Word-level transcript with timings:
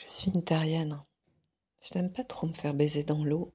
Je 0.00 0.10
suis 0.10 0.30
une 0.30 0.42
tarienne. 0.42 0.98
Je 1.82 1.94
n'aime 1.94 2.10
pas 2.10 2.24
trop 2.24 2.46
me 2.46 2.54
faire 2.54 2.72
baiser 2.72 3.04
dans 3.04 3.22
l'eau. 3.22 3.52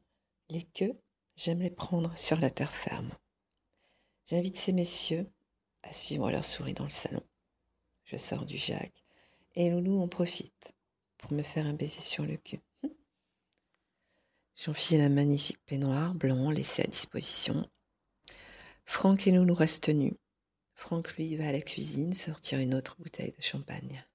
Les 0.49 0.61
queues, 0.61 0.95
j'aime 1.35 1.59
les 1.59 1.71
prendre 1.71 2.15
sur 2.15 2.39
la 2.39 2.51
terre 2.51 2.73
ferme. 2.73 3.09
J'invite 4.27 4.55
ces 4.55 4.71
messieurs 4.71 5.27
à 5.81 5.91
suivre 5.91 6.29
leur 6.29 6.45
souris 6.45 6.75
dans 6.75 6.83
le 6.83 6.91
salon. 6.91 7.23
Je 8.03 8.17
sors 8.17 8.45
du 8.45 8.57
jac 8.57 8.93
et 9.55 9.71
Loulou 9.71 9.99
en 9.99 10.07
profite 10.07 10.75
pour 11.17 11.33
me 11.33 11.41
faire 11.41 11.65
un 11.65 11.73
baiser 11.73 12.01
sur 12.01 12.27
le 12.27 12.37
cul. 12.37 12.61
J'enfile 14.55 15.01
un 15.01 15.09
magnifique 15.09 15.65
peignoir 15.65 16.13
blanc 16.13 16.51
laissé 16.51 16.83
à 16.83 16.87
disposition. 16.87 17.67
Franck 18.85 19.25
et 19.25 19.31
Loulou 19.31 19.55
restent 19.55 19.89
nus. 19.89 20.17
Franck, 20.75 21.15
lui, 21.15 21.35
va 21.37 21.47
à 21.47 21.51
la 21.51 21.61
cuisine 21.61 22.13
sortir 22.13 22.59
une 22.59 22.75
autre 22.75 22.97
bouteille 22.99 23.31
de 23.31 23.41
champagne. 23.41 24.05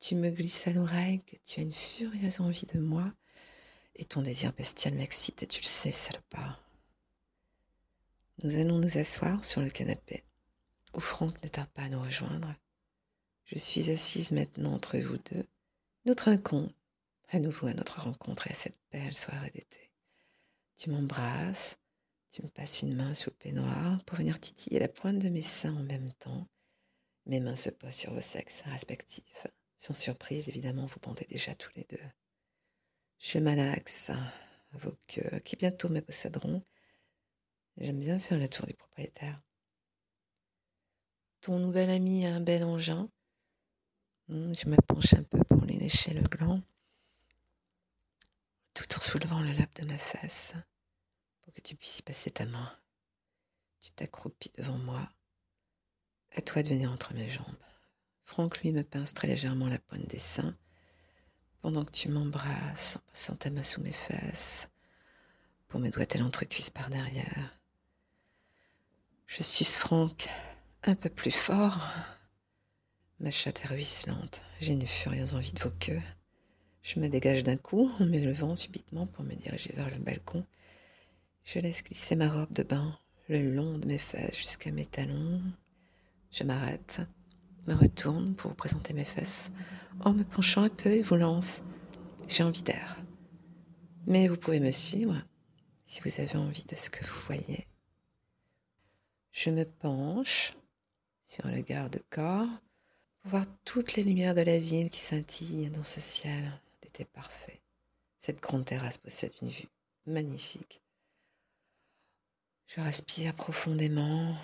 Tu 0.00 0.14
me 0.14 0.30
glisses 0.30 0.66
à 0.68 0.72
l'oreille 0.72 1.22
que 1.24 1.36
tu 1.44 1.60
as 1.60 1.62
une 1.62 1.72
furieuse 1.72 2.40
envie 2.40 2.66
de 2.66 2.78
moi, 2.78 3.12
et 3.96 4.04
ton 4.04 4.22
désir 4.22 4.52
bestial 4.52 4.94
m'excite, 4.94 5.42
et 5.42 5.46
tu 5.46 5.60
le 5.60 5.66
sais, 5.66 5.90
salopard. 5.90 6.62
Nous 8.44 8.54
allons 8.54 8.78
nous 8.78 8.98
asseoir 8.98 9.44
sur 9.44 9.60
le 9.60 9.70
canapé, 9.70 10.24
où 10.94 11.00
Franck 11.00 11.42
ne 11.42 11.48
tarde 11.48 11.70
pas 11.70 11.82
à 11.82 11.88
nous 11.88 12.00
rejoindre. 12.00 12.54
Je 13.46 13.58
suis 13.58 13.90
assise 13.90 14.30
maintenant 14.30 14.74
entre 14.74 14.98
vous 14.98 15.18
deux. 15.32 15.46
Nous 16.04 16.14
trinquons 16.14 16.72
à 17.30 17.40
nouveau 17.40 17.66
à 17.66 17.74
notre 17.74 18.00
rencontre 18.00 18.46
et 18.46 18.52
à 18.52 18.54
cette 18.54 18.78
belle 18.92 19.14
soirée 19.14 19.50
d'été. 19.50 19.90
Tu 20.76 20.90
m'embrasses, 20.90 21.76
tu 22.30 22.42
me 22.42 22.48
passes 22.48 22.82
une 22.82 22.94
main 22.94 23.14
sous 23.14 23.30
le 23.30 23.36
peignoir 23.36 24.04
pour 24.04 24.18
venir 24.18 24.38
titiller 24.38 24.78
la 24.78 24.88
pointe 24.88 25.18
de 25.18 25.28
mes 25.28 25.42
seins 25.42 25.74
en 25.74 25.82
même 25.82 26.12
temps. 26.20 26.46
Mes 27.26 27.40
mains 27.40 27.56
se 27.56 27.70
posent 27.70 27.94
sur 27.94 28.14
vos 28.14 28.20
sexes 28.20 28.62
respectifs. 28.66 29.46
Sans 29.78 29.94
surprise, 29.94 30.48
évidemment, 30.48 30.86
vous 30.86 31.00
bandez 31.00 31.24
déjà 31.24 31.54
tous 31.54 31.70
les 31.76 31.84
deux. 31.84 32.02
Je 33.18 33.38
malaxe 33.38 34.10
vos 34.72 34.96
queues 35.06 35.38
qui 35.40 35.56
bientôt 35.56 35.88
me 35.88 36.00
posséderont. 36.00 36.64
J'aime 37.76 38.00
bien 38.00 38.18
faire 38.18 38.38
le 38.38 38.48
tour 38.48 38.66
du 38.66 38.74
propriétaire. 38.74 39.40
Ton 41.40 41.60
nouvel 41.60 41.90
ami 41.90 42.26
a 42.26 42.34
un 42.34 42.40
bel 42.40 42.64
engin. 42.64 43.08
Hmm, 44.26 44.52
je 44.52 44.68
me 44.68 44.76
penche 44.82 45.14
un 45.14 45.22
peu 45.22 45.42
pour 45.44 45.64
lui 45.64 45.78
lécher 45.78 46.12
le 46.12 46.22
gland, 46.22 46.60
tout 48.74 48.96
en 48.96 49.00
soulevant 49.00 49.40
le 49.40 49.52
lap 49.52 49.72
de 49.80 49.86
ma 49.86 49.96
face 49.96 50.54
pour 51.40 51.52
que 51.54 51.60
tu 51.60 51.76
puisses 51.76 52.00
y 52.00 52.02
passer 52.02 52.30
ta 52.32 52.44
main. 52.44 52.76
Tu 53.80 53.92
t'accroupis 53.92 54.52
devant 54.58 54.76
moi. 54.76 55.08
À 56.32 56.42
toi 56.42 56.62
de 56.62 56.68
venir 56.68 56.90
entre 56.92 57.14
mes 57.14 57.30
jambes. 57.30 57.67
Franck, 58.28 58.60
lui, 58.60 58.72
me 58.72 58.84
pince 58.84 59.14
très 59.14 59.26
légèrement 59.26 59.68
la 59.68 59.78
pointe 59.78 60.06
des 60.06 60.18
seins 60.18 60.54
pendant 61.62 61.82
que 61.82 61.90
tu 61.90 62.10
m'embrasses 62.10 62.96
en 62.96 63.10
passant 63.10 63.36
ta 63.36 63.48
main 63.48 63.62
sous 63.62 63.80
mes 63.80 63.90
fesses 63.90 64.68
pour 65.66 65.80
me 65.80 65.88
doigter 65.88 66.18
l'entrecuisse 66.18 66.68
par 66.68 66.90
derrière. 66.90 67.58
Je 69.26 69.42
suce 69.42 69.78
Franck 69.78 70.28
un 70.82 70.94
peu 70.94 71.08
plus 71.08 71.30
fort. 71.30 71.80
Ma 73.18 73.30
chatte 73.30 73.64
est 73.64 73.68
ruisselante. 73.68 74.42
J'ai 74.60 74.74
une 74.74 74.86
furieuse 74.86 75.34
envie 75.34 75.54
de 75.54 75.60
vos 75.60 75.72
queues. 75.80 76.02
Je 76.82 77.00
me 77.00 77.08
dégage 77.08 77.44
d'un 77.44 77.56
coup 77.56 77.90
en 77.98 78.04
me 78.04 78.18
levant 78.18 78.54
subitement 78.54 79.06
pour 79.06 79.24
me 79.24 79.36
diriger 79.36 79.72
vers 79.74 79.90
le 79.90 79.96
balcon. 79.96 80.44
Je 81.44 81.60
laisse 81.60 81.82
glisser 81.82 82.14
ma 82.14 82.28
robe 82.28 82.52
de 82.52 82.62
bain 82.62 82.98
le 83.30 83.54
long 83.54 83.78
de 83.78 83.86
mes 83.86 83.96
fesses 83.96 84.36
jusqu'à 84.36 84.70
mes 84.70 84.86
talons. 84.86 85.40
Je 86.30 86.44
m'arrête 86.44 87.00
retourne 87.74 88.34
pour 88.34 88.50
vous 88.50 88.56
présenter 88.56 88.92
mes 88.92 89.04
fesses 89.04 89.50
en 90.00 90.12
me 90.12 90.24
penchant 90.24 90.62
un 90.62 90.68
peu 90.68 90.90
et 90.90 91.02
vous 91.02 91.16
lance. 91.16 91.62
J'ai 92.28 92.42
envie 92.42 92.62
d'air. 92.62 92.96
Mais 94.06 94.28
vous 94.28 94.36
pouvez 94.36 94.60
me 94.60 94.70
suivre 94.70 95.22
si 95.84 96.00
vous 96.00 96.20
avez 96.20 96.36
envie 96.36 96.64
de 96.64 96.74
ce 96.74 96.90
que 96.90 97.04
vous 97.04 97.20
voyez. 97.26 97.66
Je 99.32 99.50
me 99.50 99.64
penche 99.64 100.54
sur 101.26 101.46
le 101.46 101.60
garde-corps 101.60 102.48
pour 103.20 103.30
voir 103.30 103.44
toutes 103.64 103.94
les 103.94 104.04
lumières 104.04 104.34
de 104.34 104.40
la 104.40 104.58
ville 104.58 104.90
qui 104.90 105.00
scintillent 105.00 105.70
dans 105.70 105.84
ce 105.84 106.00
ciel 106.00 106.60
d'été 106.82 107.04
parfait. 107.04 107.60
Cette 108.18 108.40
grande 108.40 108.64
terrasse 108.64 108.98
possède 108.98 109.32
une 109.42 109.48
vue 109.48 109.68
magnifique. 110.06 110.82
Je 112.66 112.80
respire 112.80 113.34
profondément 113.34 114.36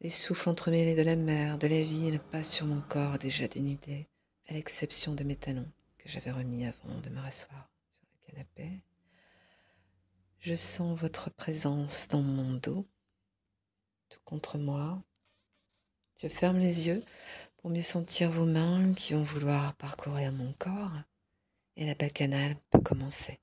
les 0.00 0.10
souffles 0.10 0.48
entremêlés 0.48 0.94
de 0.94 1.02
la 1.02 1.16
mer, 1.16 1.58
de 1.58 1.66
la 1.66 1.82
ville 1.82 2.20
passent 2.20 2.52
sur 2.52 2.66
mon 2.66 2.80
corps 2.80 3.18
déjà 3.18 3.48
dénudé, 3.48 4.06
à 4.48 4.52
l'exception 4.52 5.14
de 5.14 5.24
mes 5.24 5.36
talons 5.36 5.70
que 5.98 6.08
j'avais 6.08 6.30
remis 6.30 6.66
avant 6.66 6.98
de 7.00 7.10
me 7.10 7.20
rasseoir 7.20 7.68
sur 7.90 8.06
le 8.12 8.32
canapé. 8.32 8.82
Je 10.38 10.54
sens 10.54 10.98
votre 10.98 11.30
présence 11.30 12.08
dans 12.08 12.22
mon 12.22 12.54
dos, 12.54 12.86
tout 14.08 14.20
contre 14.24 14.56
moi. 14.56 15.02
Je 16.22 16.28
ferme 16.28 16.58
les 16.58 16.86
yeux 16.86 17.02
pour 17.56 17.70
mieux 17.70 17.82
sentir 17.82 18.30
vos 18.30 18.46
mains 18.46 18.92
qui 18.94 19.14
vont 19.14 19.22
vouloir 19.22 19.74
parcourir 19.74 20.30
mon 20.32 20.52
corps 20.52 20.92
et 21.76 21.86
la 21.86 21.94
bacchanale 21.94 22.56
peut 22.70 22.80
commencer. 22.80 23.40